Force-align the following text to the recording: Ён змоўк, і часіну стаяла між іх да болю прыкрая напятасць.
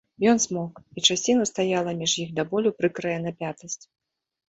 Ён 0.29 0.37
змоўк, 0.45 0.81
і 0.99 1.03
часіну 1.09 1.47
стаяла 1.51 1.91
між 2.01 2.17
іх 2.27 2.35
да 2.41 2.49
болю 2.57 2.69
прыкрая 2.83 3.17
напятасць. 3.31 3.83